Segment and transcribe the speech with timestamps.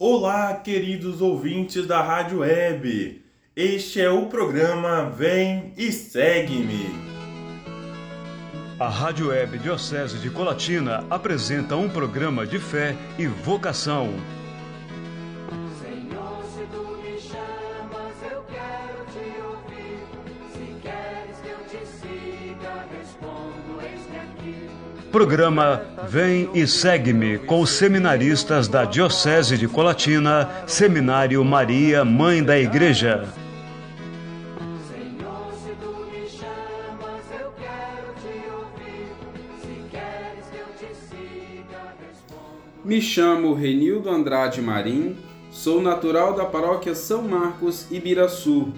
[0.00, 3.20] Olá, queridos ouvintes da Rádio Web.
[3.56, 6.86] Este é o programa Vem e Segue-me.
[8.78, 14.10] A Rádio Web Diocese de Colatina apresenta um programa de fé e vocação.
[25.10, 32.58] Programa Vem e Segue-me com os seminaristas da Diocese de Colatina, Seminário Maria, Mãe da
[32.58, 33.26] Igreja.
[34.86, 39.08] Senhor, se tu me chamas, eu quero te ouvir.
[39.62, 42.84] Se queres que eu te siga, respondo.
[42.84, 45.16] Me chamo Renildo Andrade Marim,
[45.50, 48.74] sou natural da paróquia São Marcos, Ibiraçu.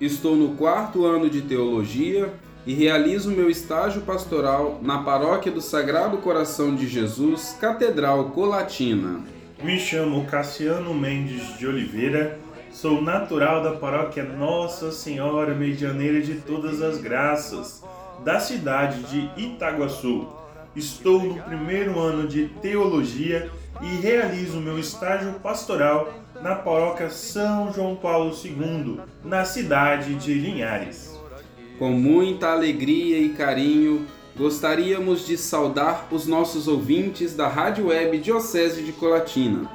[0.00, 2.32] Estou no quarto ano de teologia
[2.66, 9.20] e realizo meu estágio pastoral na paróquia do Sagrado Coração de Jesus, Catedral Colatina.
[9.62, 12.38] Me chamo Cassiano Mendes de Oliveira,
[12.72, 17.82] sou natural da paróquia Nossa Senhora Medianeira de Todas as Graças,
[18.24, 20.26] da cidade de Itaguaçu.
[20.74, 27.94] Estou no primeiro ano de teologia e realizo meu estágio pastoral na paróquia São João
[27.94, 31.13] Paulo II, na cidade de Linhares.
[31.78, 38.82] Com muita alegria e carinho, gostaríamos de saudar os nossos ouvintes da Rádio Web Diocese
[38.82, 39.68] de Colatina.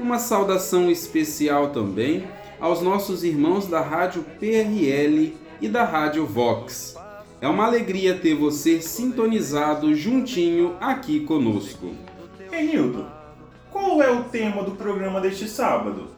[0.00, 2.26] Uma saudação especial também
[2.58, 6.96] aos nossos irmãos da Rádio PRL e da Rádio Vox.
[7.40, 11.92] É uma alegria ter você sintonizado juntinho aqui conosco.
[12.50, 13.06] Renildo,
[13.70, 16.08] qual é o tema do programa deste sábado?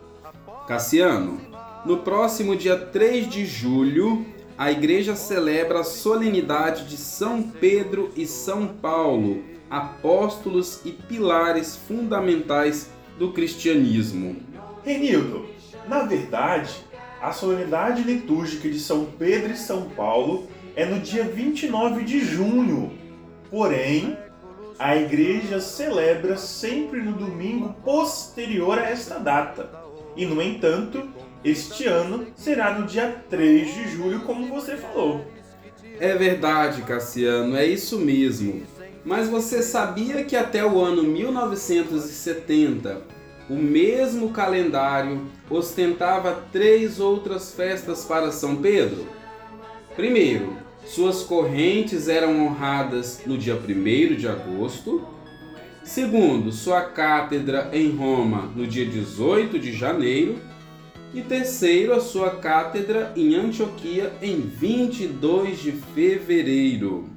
[0.66, 1.38] Cassiano,
[1.84, 4.24] no próximo dia 3 de julho,
[4.60, 12.90] a igreja celebra a solenidade de São Pedro e São Paulo, apóstolos e pilares fundamentais
[13.18, 14.36] do cristianismo.
[14.84, 15.46] Renildo,
[15.88, 16.74] na verdade,
[17.22, 22.92] a solenidade litúrgica de São Pedro e São Paulo é no dia 29 de junho.
[23.50, 24.14] Porém,
[24.78, 29.70] a igreja celebra sempre no domingo posterior a esta data.
[30.14, 31.08] E, no entanto,
[31.44, 35.24] este ano será no dia 3 de julho, como você falou.
[35.98, 38.62] É verdade, Cassiano, é isso mesmo.
[39.04, 43.02] Mas você sabia que até o ano 1970,
[43.48, 49.06] o mesmo calendário ostentava três outras festas para São Pedro?
[49.96, 55.02] Primeiro, suas correntes eram honradas no dia 1 de agosto.
[55.82, 60.38] Segundo, sua cátedra em Roma no dia 18 de janeiro.
[61.12, 67.10] E terceiro, a sua cátedra em Antioquia em 22 de fevereiro.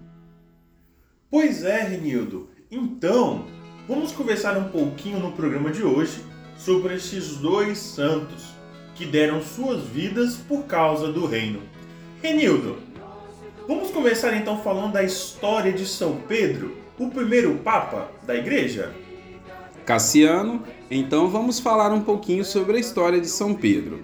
[1.29, 2.49] Pois é, Renildo.
[2.71, 3.45] Então,
[3.87, 6.23] vamos conversar um pouquinho no programa de hoje
[6.57, 8.53] sobre esses dois santos
[8.95, 11.61] que deram suas vidas por causa do reino.
[12.19, 12.77] Renildo,
[13.67, 18.91] vamos começar então falando da história de São Pedro, o primeiro papa da igreja?
[19.85, 23.99] Cassiano, então vamos falar um pouquinho sobre a história de São Pedro.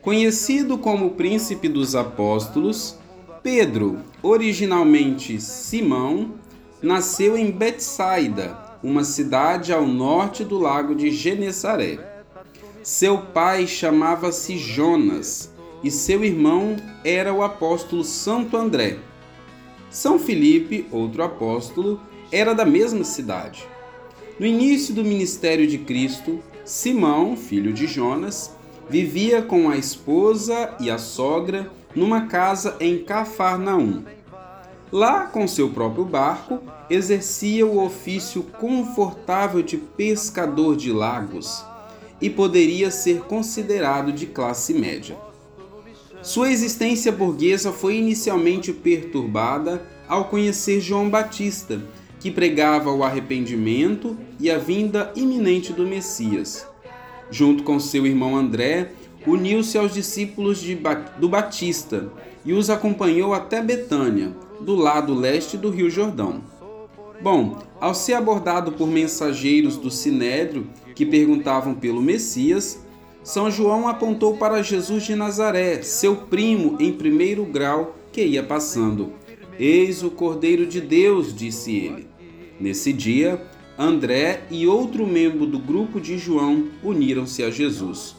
[0.00, 2.96] Conhecido como príncipe dos apóstolos,
[3.42, 6.34] Pedro, originalmente Simão,
[6.82, 11.98] nasceu em Betsaida, uma cidade ao norte do lago de Genesaré.
[12.82, 18.98] Seu pai chamava-se Jonas e seu irmão era o apóstolo Santo André.
[19.90, 22.00] São Filipe, outro apóstolo,
[22.32, 23.66] era da mesma cidade.
[24.40, 28.50] No início do ministério de Cristo, Simão, filho de Jonas,
[28.88, 34.02] vivia com a esposa e a sogra numa casa em Cafarnaum.
[34.90, 36.58] Lá, com seu próprio barco,
[36.88, 41.62] exercia o ofício confortável de pescador de lagos
[42.18, 45.18] e poderia ser considerado de classe média.
[46.22, 51.82] Sua existência burguesa foi inicialmente perturbada ao conhecer João Batista,
[52.20, 56.66] que pregava o arrependimento e a vinda iminente do Messias.
[57.30, 58.92] Junto com seu irmão André,
[59.26, 62.12] uniu-se aos discípulos ba do Batista
[62.44, 66.42] e os acompanhou até Betânia, do lado leste do Rio Jordão.
[67.22, 72.84] Bom, ao ser abordado por mensageiros do Sinédrio que perguntavam pelo Messias,
[73.22, 79.12] São João apontou para Jesus de Nazaré, seu primo em primeiro grau que ia passando.
[79.58, 82.08] Eis o Cordeiro de Deus, disse ele.
[82.60, 83.42] Nesse dia,
[83.78, 88.14] André e outro membro do grupo de João uniram-se a Jesus.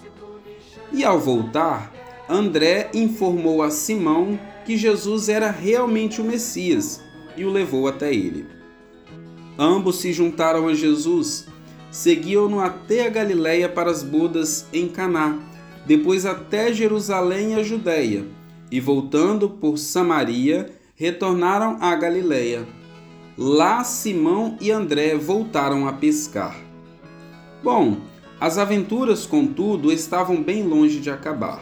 [0.92, 1.94] E ao voltar,
[2.28, 7.04] André informou a Simão que Jesus era realmente o Messias
[7.38, 8.48] e o levou até ele.
[9.60, 11.48] Ambos se juntaram a Jesus,
[11.92, 15.38] seguiam-no até a Galiléia para as bodas em Caná,
[15.86, 18.26] depois até Jerusalém e a Judéia,
[18.72, 22.81] e voltando por Samaria, retornaram à Galiléia.
[23.44, 26.56] Lá Simão e André voltaram a pescar.
[27.64, 27.98] Bom,
[28.40, 31.60] as aventuras, contudo, estavam bem longe de acabar.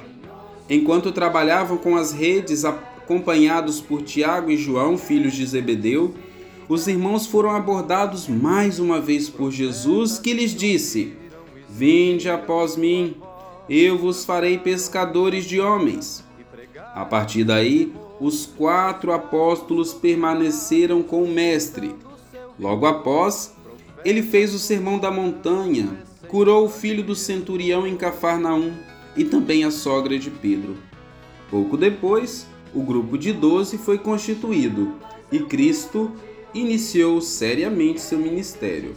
[0.69, 6.13] Enquanto trabalhavam com as redes acompanhados por Tiago e João, filhos de Zebedeu,
[6.67, 11.13] os irmãos foram abordados mais uma vez por Jesus, que lhes disse:
[11.69, 13.15] Vinde após mim,
[13.69, 16.25] eu vos farei pescadores de homens.
[16.93, 21.95] A partir daí, os quatro apóstolos permaneceram com o Mestre.
[22.59, 23.55] Logo após,
[24.03, 28.73] ele fez o sermão da montanha, curou o filho do centurião em Cafarnaum
[29.15, 30.75] e também a sogra de Pedro.
[31.49, 34.93] Pouco depois, o grupo de doze foi constituído
[35.31, 36.11] e Cristo
[36.53, 38.95] iniciou seriamente seu ministério.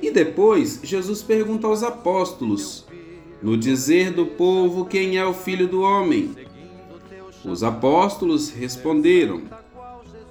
[0.00, 2.86] E depois, Jesus pergunta aos apóstolos:
[3.42, 6.30] No dizer do povo, quem é o filho do homem?
[7.46, 9.42] Os apóstolos responderam: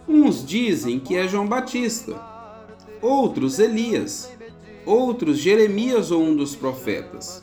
[0.07, 2.21] Uns dizem que é João Batista,
[3.01, 4.29] outros Elias,
[4.85, 7.41] outros Jeremias ou um dos profetas.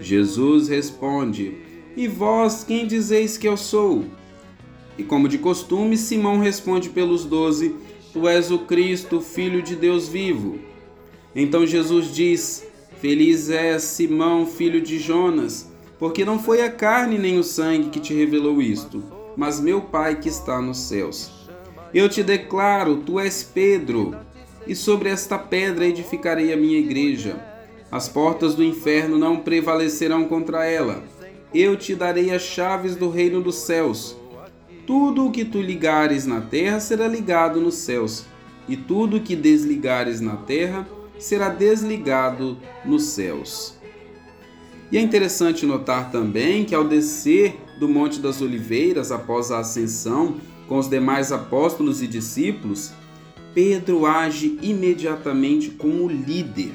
[0.00, 1.58] Jesus responde:
[1.96, 4.04] E vós quem dizeis que eu sou?
[4.98, 7.76] E como de costume, Simão responde pelos doze:
[8.12, 10.58] Tu és o Cristo, filho de Deus vivo.
[11.36, 12.66] Então Jesus diz:
[13.00, 15.67] Feliz és, Simão, filho de Jonas,
[15.98, 19.02] porque não foi a carne nem o sangue que te revelou isto,
[19.36, 21.48] mas meu Pai que está nos céus.
[21.92, 24.16] Eu te declaro: Tu és Pedro,
[24.66, 27.48] e sobre esta pedra edificarei a minha igreja
[27.90, 31.02] as portas do inferno não prevalecerão contra ela.
[31.54, 34.14] Eu te darei as chaves do reino dos céus.
[34.86, 38.26] Tudo o que tu ligares na terra será ligado nos céus,
[38.68, 40.86] e tudo o que desligares na terra
[41.18, 43.77] será desligado nos céus.
[44.90, 50.36] E é interessante notar também que ao descer do Monte das Oliveiras após a ascensão
[50.66, 52.92] com os demais apóstolos e discípulos,
[53.54, 56.72] Pedro age imediatamente como líder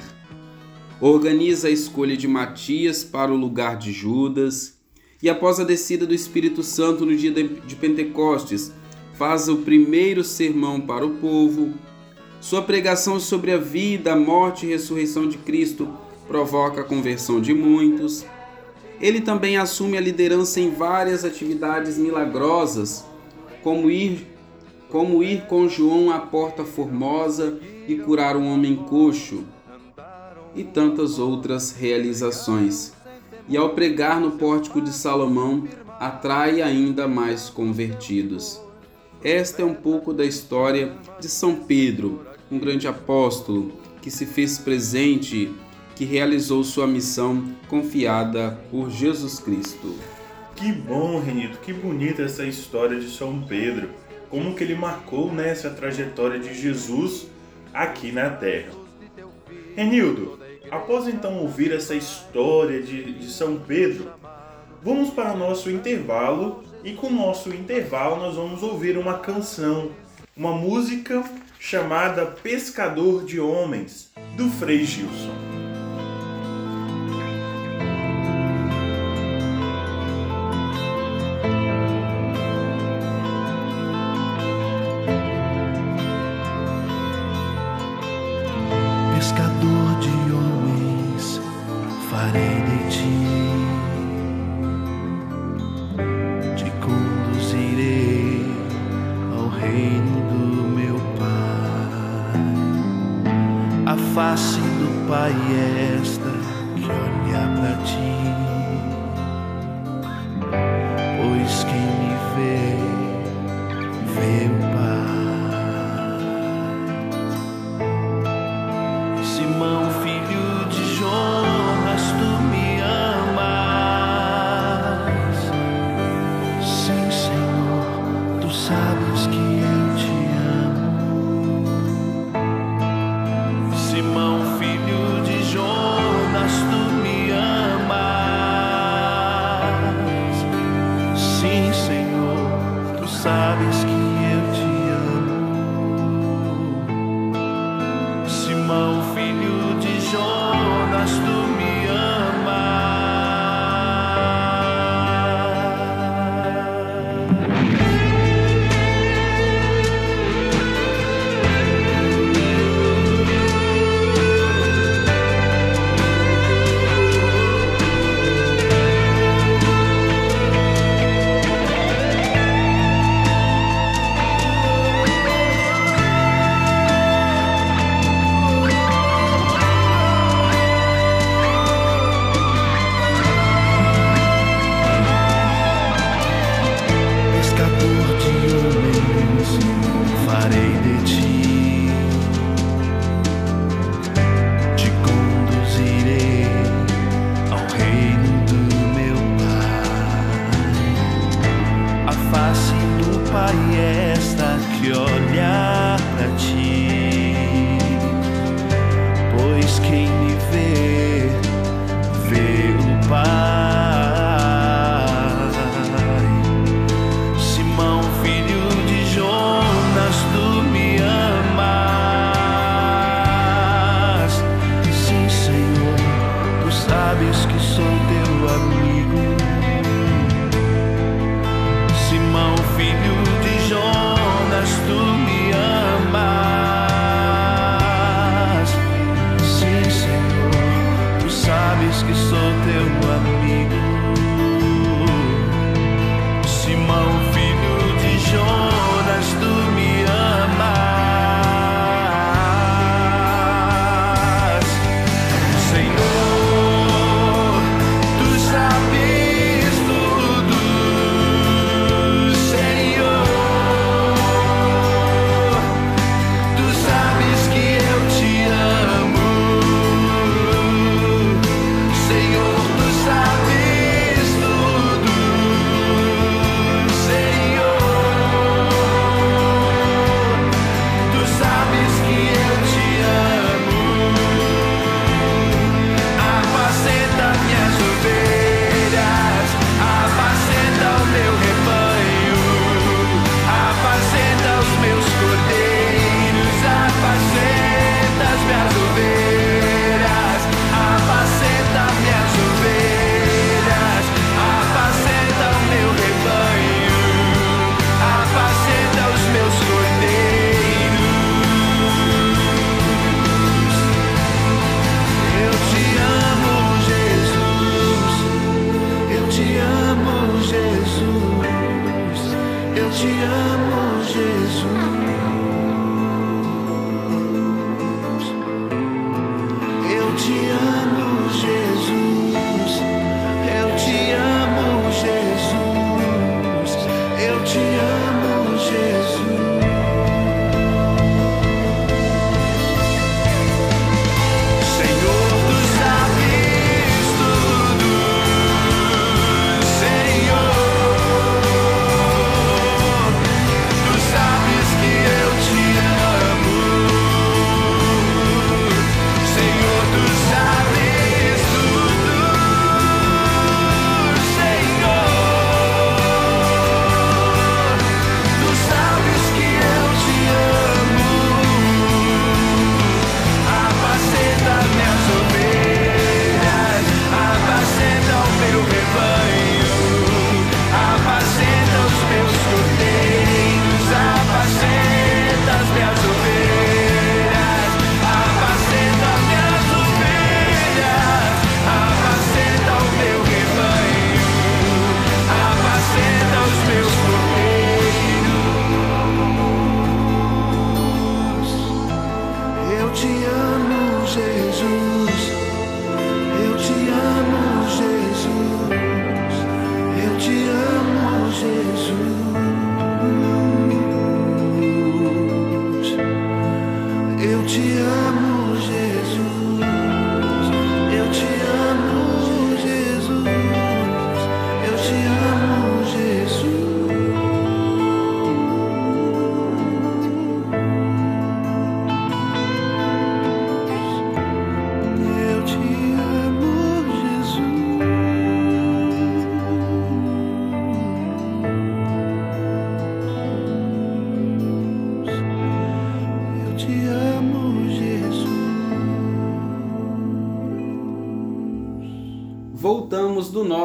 [1.06, 4.78] organiza a escolha de Matias para o lugar de Judas
[5.22, 8.72] e, após a descida do Espírito Santo no dia de Pentecostes,
[9.14, 11.74] faz o primeiro sermão para o povo.
[12.40, 15.90] Sua pregação sobre a vida, a morte e ressurreição de Cristo
[16.34, 18.26] provoca a conversão de muitos.
[19.00, 23.06] Ele também assume a liderança em várias atividades milagrosas,
[23.62, 24.28] como ir,
[24.90, 29.44] como ir com João à Porta Formosa e curar um homem coxo
[30.56, 32.94] e tantas outras realizações.
[33.48, 35.68] E ao pregar no pórtico de Salomão,
[36.00, 38.60] atrai ainda mais convertidos.
[39.24, 42.22] Esta é um pouco da história de São Pedro,
[42.52, 43.72] um grande apóstolo
[44.02, 45.54] que se fez presente,
[45.96, 49.96] que realizou sua missão confiada por Jesus Cristo.
[50.56, 53.90] Que bom, Renito, que bonita essa história de São Pedro.
[54.30, 57.28] Como que ele marcou né, trajetória de Jesus
[57.74, 58.72] aqui na Terra.
[59.76, 60.44] Renildo,
[60.74, 64.12] Após então ouvir essa história de, de São Pedro,
[64.82, 69.92] vamos para nosso intervalo e com o nosso intervalo nós vamos ouvir uma canção,
[70.36, 71.24] uma música
[71.60, 75.63] chamada Pescador de Homens, do Frei Gilson.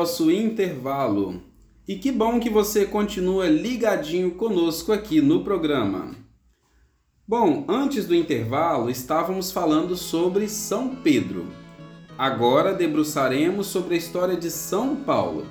[0.09, 1.43] Nosso intervalo.
[1.87, 6.17] E que bom que você continua ligadinho conosco aqui no programa.
[7.27, 11.45] Bom, antes do intervalo estávamos falando sobre São Pedro.
[12.17, 15.47] Agora debruçaremos sobre a história de São Paulo.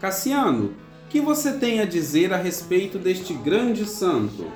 [0.00, 4.50] Cassiano, o que você tem a dizer a respeito deste grande santo?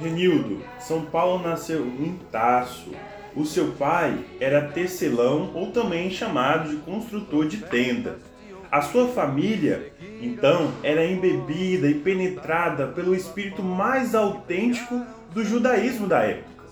[0.00, 2.90] Renildo, São Paulo nasceu em Taço.
[3.36, 8.29] O seu pai era tecelão ou também chamado de construtor de tenda.
[8.70, 16.20] A sua família, então, era embebida e penetrada pelo espírito mais autêntico do judaísmo da
[16.20, 16.64] época,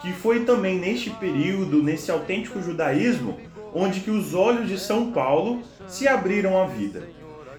[0.00, 3.38] que foi também neste período, nesse autêntico judaísmo,
[3.74, 7.02] onde que os olhos de São Paulo se abriram à vida.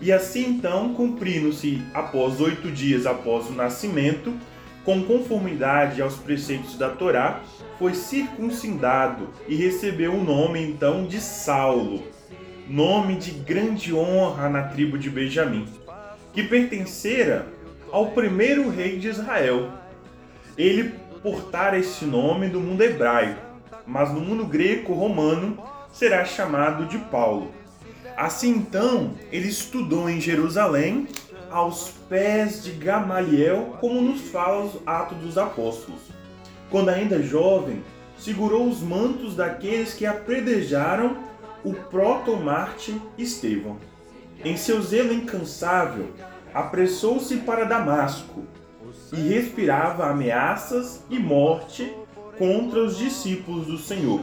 [0.01, 4.33] E assim então, cumprindo-se após oito dias após o nascimento,
[4.83, 7.41] com conformidade aos preceitos da Torá,
[7.77, 12.12] foi circuncidado e recebeu o nome então de Saulo.
[12.67, 15.67] Nome de grande honra na tribo de Benjamim,
[16.33, 17.45] que pertencera
[17.91, 19.69] ao primeiro rei de Israel.
[20.57, 23.39] Ele portara esse nome do mundo hebraico,
[23.85, 25.57] mas no mundo greco-romano
[25.91, 27.51] será chamado de Paulo.
[28.15, 31.07] Assim então, ele estudou em Jerusalém,
[31.49, 36.01] aos pés de Gamaliel, como nos fala os Atos dos Apóstolos.
[36.71, 37.83] Quando ainda jovem,
[38.17, 41.17] segurou os mantos daqueles que apredejaram
[41.63, 43.77] o proto-mártir Estevão.
[44.43, 46.11] Em seu zelo incansável,
[46.53, 48.43] apressou-se para Damasco
[49.11, 51.95] e respirava ameaças e morte
[52.37, 54.21] contra os discípulos do Senhor.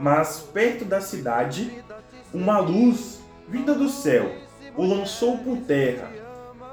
[0.00, 1.82] Mas perto da cidade,
[2.32, 4.32] uma luz vinda do céu
[4.76, 6.10] o lançou por terra.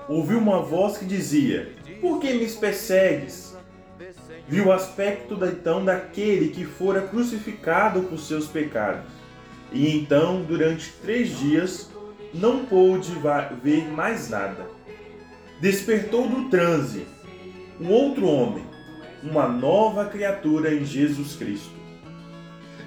[0.07, 3.57] Ouviu uma voz que dizia: Por que me persegues?
[4.47, 9.18] Viu o aspecto então daquele que fora crucificado por seus pecados.
[9.71, 11.89] E então, durante três dias,
[12.33, 13.11] não pôde
[13.63, 14.65] ver mais nada.
[15.61, 17.05] Despertou do transe
[17.79, 18.63] um outro homem,
[19.23, 21.71] uma nova criatura em Jesus Cristo.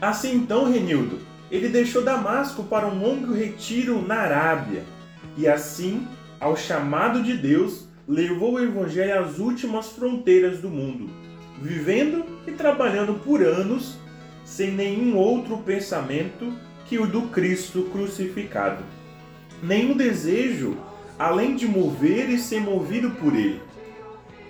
[0.00, 1.18] Assim então, Renildo,
[1.50, 4.84] ele deixou Damasco para um longo retiro na Arábia,
[5.36, 6.06] e assim,
[6.40, 11.08] ao chamado de Deus, levou o Evangelho às últimas fronteiras do mundo,
[11.60, 13.96] vivendo e trabalhando por anos
[14.44, 16.52] sem nenhum outro pensamento
[16.92, 18.84] que o do Cristo crucificado.
[19.62, 20.76] Nenhum desejo
[21.18, 23.62] além de mover e ser movido por ele.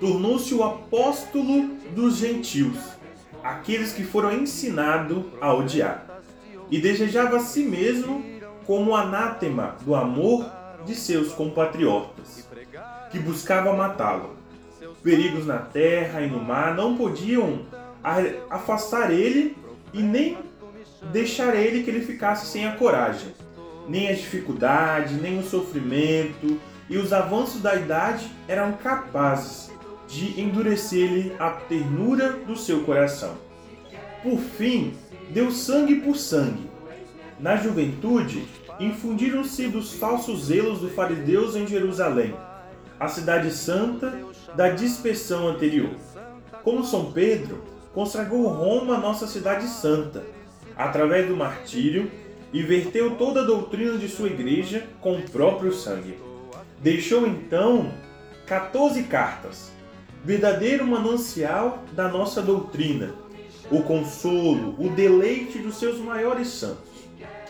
[0.01, 2.77] Tornou-se o apóstolo dos gentios,
[3.45, 6.21] aqueles que foram ensinados a odiar,
[6.69, 8.25] e desejava a si mesmo
[8.67, 10.45] como anátema do amor
[10.85, 12.49] de seus compatriotas,
[13.13, 14.35] que buscava matá-lo.
[15.01, 17.61] Perigos na terra e no mar não podiam
[18.51, 19.57] afastar ele
[19.93, 20.37] e nem
[21.11, 23.33] deixar ele que ele ficasse sem a coragem,
[23.89, 29.71] nem a dificuldade, nem o sofrimento e os avanços da idade eram capazes
[30.07, 33.35] de endurecer-lhe a ternura do seu coração.
[34.23, 34.95] Por fim,
[35.31, 36.71] deu sangue por sangue.
[37.41, 38.47] Na juventude,
[38.79, 42.35] infundiram-se dos falsos zelos dos fariseus em Jerusalém,
[43.01, 44.13] a cidade santa
[44.55, 45.91] da dispersão anterior.
[46.63, 50.25] Como São Pedro, consagrou Roma nossa cidade santa,
[50.77, 52.11] através do martírio,
[52.53, 56.19] e verteu toda a doutrina de sua igreja com o próprio sangue.
[56.79, 57.93] Deixou então
[58.47, 59.73] 14 cartas,
[60.25, 63.15] verdadeiro manancial da nossa doutrina,
[63.71, 66.93] o consolo, o deleite dos seus maiores santos.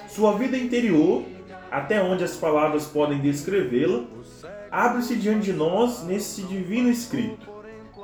[0.09, 1.25] Sua vida interior,
[1.71, 4.05] até onde as palavras podem descrevê-la,
[4.71, 7.51] abre-se diante de nós nesse divino escrito.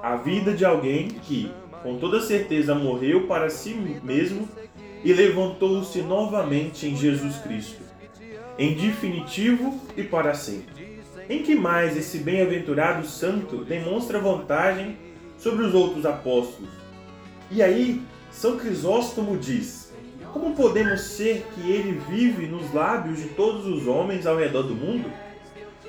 [0.03, 1.53] A vida de alguém que,
[1.83, 4.49] com toda certeza, morreu para si mesmo
[5.05, 7.83] e levantou-se novamente em Jesus Cristo,
[8.59, 10.99] em definitivo e para sempre.
[11.29, 14.97] Em que mais esse bem-aventurado santo demonstra vantagem
[15.39, 16.71] sobre os outros apóstolos?
[17.51, 19.93] E aí, São Crisóstomo diz:
[20.33, 24.75] Como podemos ser que ele vive nos lábios de todos os homens ao redor do
[24.75, 25.11] mundo?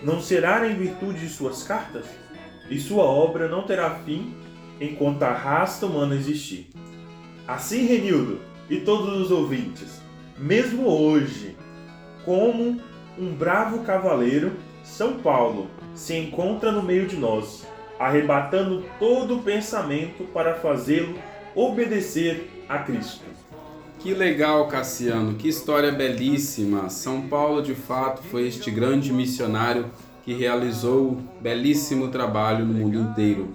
[0.04, 2.06] Não será em virtude de suas cartas?
[2.70, 4.36] E sua obra não terá fim
[4.80, 6.70] enquanto a raça humana existir.
[7.48, 10.02] Assim, Renildo, e todos os ouvintes,
[10.38, 11.58] mesmo hoje,
[12.24, 12.80] como
[13.18, 14.54] um bravo cavaleiro,
[14.84, 17.66] São Paulo se encontra no meio de nós,
[18.00, 21.16] arrebatando todo o pensamento para fazê-lo
[21.56, 23.26] obedecer a Cristo.
[24.00, 26.90] Que legal, Cassiano, que história belíssima.
[26.90, 29.92] São Paulo, de fato, foi este grande missionário
[30.24, 33.50] que realizou belíssimo trabalho no mundo inteiro.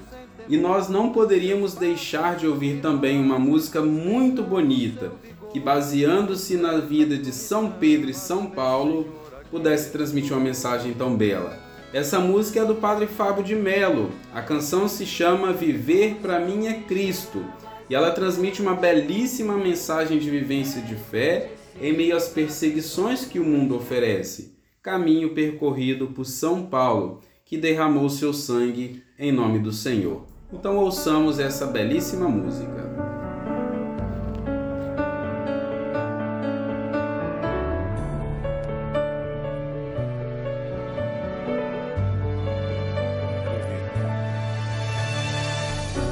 [0.48, 5.12] E nós não poderíamos deixar de ouvir também uma música muito bonita,
[5.52, 9.06] que baseando-se na vida de São Pedro e São Paulo,
[9.50, 11.58] pudesse transmitir uma mensagem tão bela.
[11.92, 14.10] Essa música é do Padre Fábio de Melo.
[14.34, 17.44] A canção se chama Viver para mim é Cristo,
[17.88, 23.38] e ela transmite uma belíssima mensagem de vivência de fé em meio às perseguições que
[23.38, 24.56] o mundo oferece.
[24.82, 30.33] Caminho percorrido por São Paulo, que derramou seu sangue em nome do Senhor.
[30.54, 32.84] Então ouçamos essa belíssima música.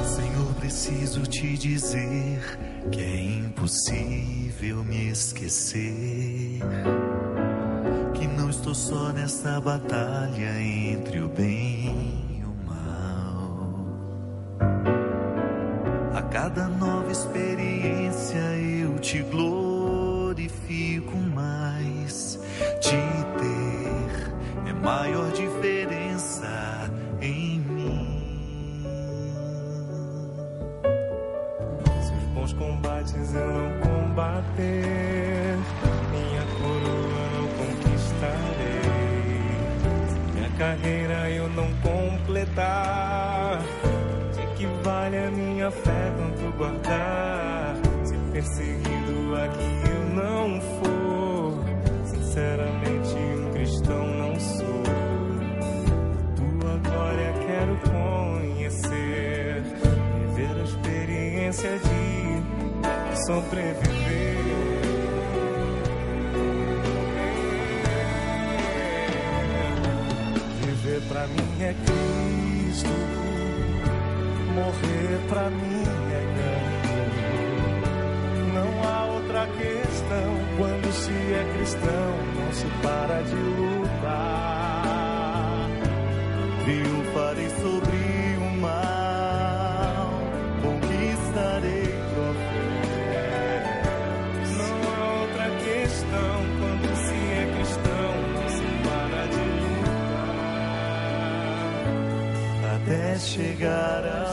[0.05, 2.59] Senhor, preciso te dizer
[2.91, 6.59] que é impossível me esquecer.
[8.13, 12.12] Que não estou só nessa batalha entre o bem
[16.43, 21.15] cada nova experiência eu te glorifico.
[21.33, 22.37] mais.
[22.81, 22.97] Te
[23.39, 28.83] ter é maior diferença em mim.
[32.01, 35.57] Se os bons combates eu não combater,
[36.11, 38.83] minha coroa não conquistarei.
[40.33, 43.61] Minha carreira eu não completar,
[44.35, 46.03] de que vale a minha fé
[46.63, 47.75] guardar?
[48.03, 51.53] Se perseguido aqui eu não for,
[52.05, 54.83] sinceramente um cristão não sou.
[56.35, 59.63] Tua glória quero conhecer,
[60.35, 64.33] viver a experiência de sobreviver.
[70.61, 72.89] Viver pra mim é Cristo,
[74.55, 75.72] morrer pra mim
[81.63, 84.89] cristão, não se para de lutar.
[86.65, 90.09] Triunfarei sobre o mal,
[90.61, 92.91] conquistarei troféus.
[94.57, 100.35] Não há outra questão quando se é cristão, não se para de lutar.
[102.75, 104.32] até chegar ao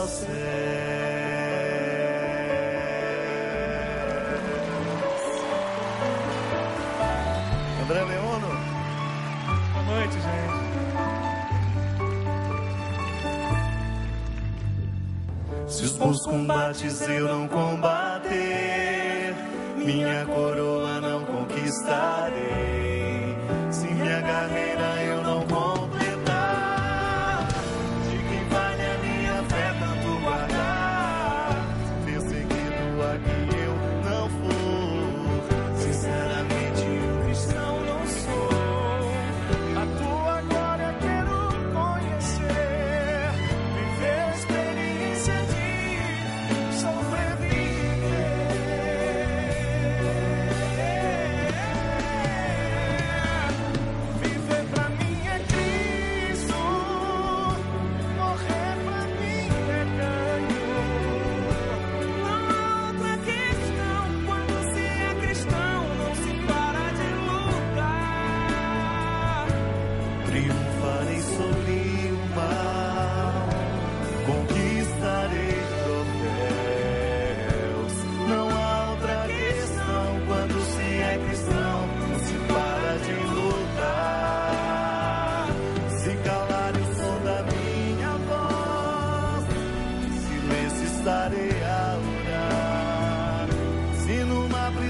[16.11, 19.33] os combates eu não combater,
[19.77, 22.80] minha coroa não conquistarei.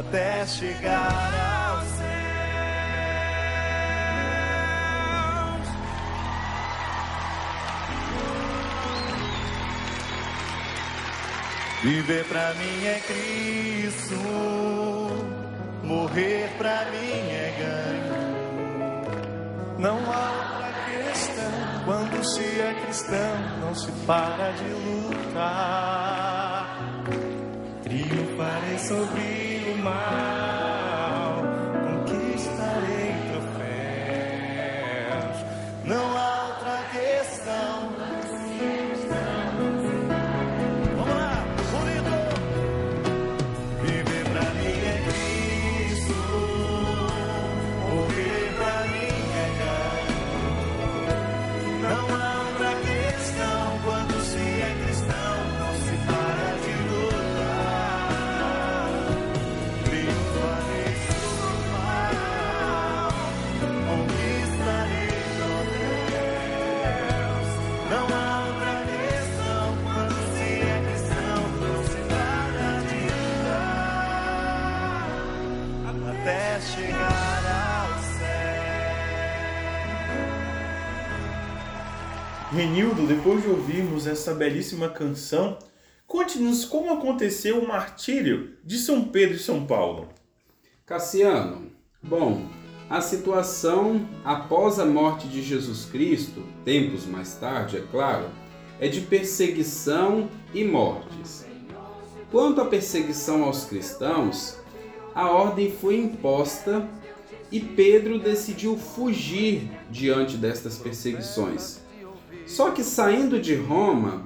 [0.00, 1.32] até chegar
[1.70, 2.08] aos céus.
[11.82, 14.16] Viver pra mim é Cristo,
[15.84, 18.20] morrer pra mim é ganho.
[19.78, 21.52] Não há outra questão
[21.84, 26.19] quando se é cristão, não se para de lutar.
[27.90, 30.39] Triunfarei sobre o mal,
[83.10, 85.58] depois de ouvirmos essa belíssima canção,
[86.06, 90.10] conte-nos como aconteceu o martírio de São Pedro e São Paulo.
[90.86, 92.46] Cassiano, bom,
[92.88, 98.26] a situação após a morte de Jesus Cristo, tempos mais tarde, é claro,
[98.78, 101.44] é de perseguição e mortes.
[102.30, 104.56] Quanto à perseguição aos cristãos,
[105.16, 106.88] a ordem foi imposta
[107.50, 111.89] e Pedro decidiu fugir diante destas perseguições.
[112.50, 114.24] Só que saindo de Roma,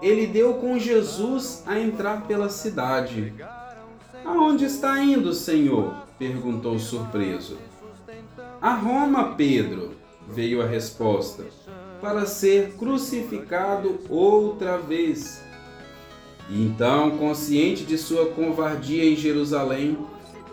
[0.00, 3.34] ele deu com Jesus a entrar pela cidade.
[4.24, 5.94] Aonde está indo, Senhor?
[6.18, 7.58] perguntou surpreso.
[8.58, 9.92] A Roma, Pedro,
[10.26, 11.44] veio a resposta,
[12.00, 15.42] para ser crucificado outra vez.
[16.50, 19.98] Então, consciente de sua covardia em Jerusalém,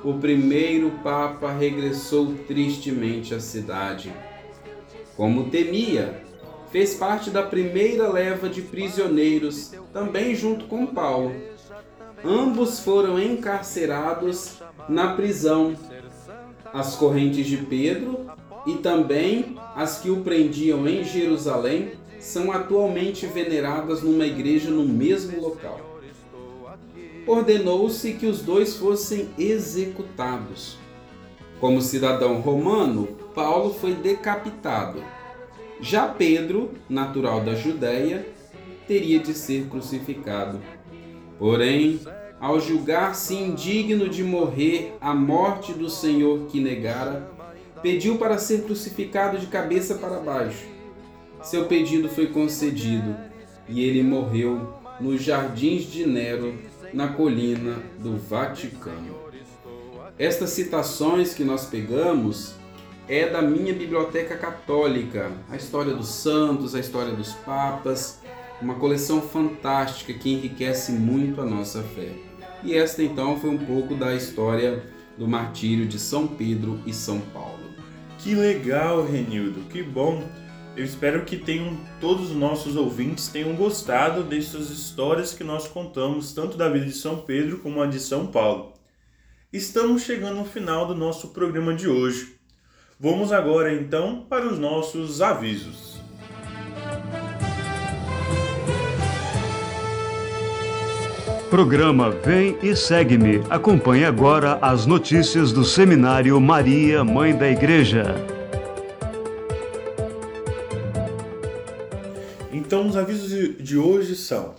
[0.04, 4.12] o primeiro Papa regressou tristemente à cidade.
[5.16, 6.25] Como temia,
[6.76, 11.34] fez parte da primeira leva de prisioneiros, também junto com Paulo.
[12.22, 14.58] Ambos foram encarcerados
[14.90, 15.74] na prisão.
[16.74, 18.30] As correntes de Pedro
[18.68, 25.40] e também as que o prendiam em Jerusalém são atualmente veneradas numa igreja no mesmo
[25.40, 25.80] local.
[27.26, 30.78] Ordenou-se que os dois fossem executados.
[31.58, 35.02] Como cidadão romano, Paulo foi decapitado.
[35.82, 38.26] Já Pedro, natural da Judéia,
[38.88, 40.62] teria de ser crucificado.
[41.38, 42.00] Porém,
[42.40, 47.30] ao julgar-se indigno de morrer a morte do Senhor que negara,
[47.82, 50.66] pediu para ser crucificado de cabeça para baixo.
[51.44, 53.16] Seu pedido foi concedido
[53.68, 56.58] e ele morreu nos jardins de Nero,
[56.94, 59.16] na colina do Vaticano.
[60.18, 62.56] Estas citações que nós pegamos
[63.08, 68.20] é da minha biblioteca católica, a história dos santos, a história dos papas,
[68.62, 72.14] uma coleção fantástica que enriquece muito a nossa fé.
[72.64, 74.84] E esta então foi um pouco da história
[75.18, 77.64] do martírio de São Pedro e São Paulo.
[78.18, 80.24] Que legal, Renildo, que bom.
[80.76, 86.34] Eu espero que tenham todos os nossos ouvintes tenham gostado dessas histórias que nós contamos,
[86.34, 88.74] tanto da vida de São Pedro como a de São Paulo.
[89.54, 92.36] Estamos chegando ao final do nosso programa de hoje.
[93.00, 96.02] Vamos agora então para os nossos avisos.
[101.50, 103.42] Programa Vem e Segue-me.
[103.50, 108.16] Acompanhe agora as notícias do Seminário Maria, Mãe da Igreja.
[112.52, 113.30] Então, os avisos
[113.64, 114.56] de- hoje são: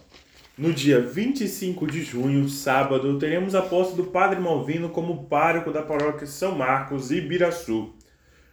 [0.57, 5.83] no dia 25 de junho, sábado, teremos a posse do Padre Malvino como pároco da
[5.83, 7.91] paróquia São Marcos, Ibiraçu.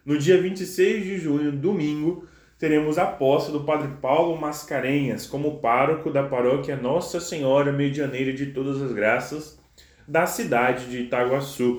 [0.06, 2.28] No dia 26 de junho, domingo,
[2.60, 8.48] teremos a posse do Padre Paulo Mascarenhas como pároco da paróquia Nossa Senhora Medianeira de
[8.48, 9.58] Todas as Graças
[10.06, 11.78] da cidade de Itaguaçu.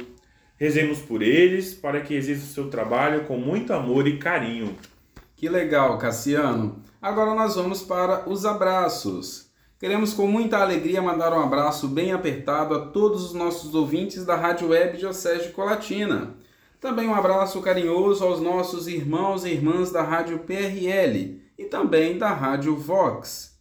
[0.56, 4.74] Rezemos por eles para que exerça o seu trabalho com muito amor e carinho.
[5.36, 6.82] Que legal, Cassiano.
[7.02, 9.50] Agora nós vamos para os abraços.
[9.78, 14.34] Queremos com muita alegria mandar um abraço bem apertado a todos os nossos ouvintes da
[14.34, 16.42] Rádio Web Diocese de Colatina.
[16.84, 22.30] Também um abraço carinhoso aos nossos irmãos e irmãs da Rádio PRL e também da
[22.30, 23.58] Rádio Vox.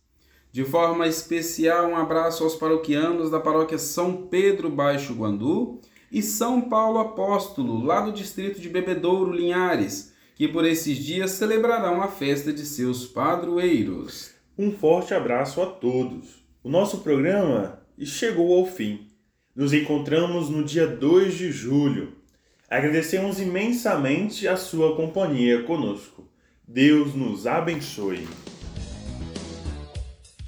[0.52, 5.80] De forma especial, um abraço aos paroquianos da paróquia São Pedro Baixo Guandu
[6.12, 12.02] e São Paulo Apóstolo, lá do distrito de Bebedouro, Linhares, que por esses dias celebrarão
[12.02, 14.32] a festa de seus padroeiros.
[14.58, 16.46] Um forte abraço a todos.
[16.62, 19.08] O nosso programa chegou ao fim.
[19.56, 22.22] Nos encontramos no dia 2 de julho.
[22.74, 26.28] Agradecemos imensamente a sua companhia conosco.
[26.68, 28.28] Deus nos abençoe.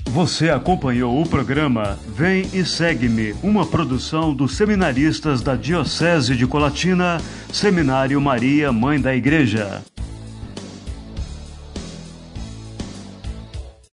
[0.08, 7.20] Você acompanhou o programa Vem e Segue-me, uma produção dos seminaristas da Diocese de Colatina,
[7.54, 9.84] Seminário Maria, Mãe da Igreja.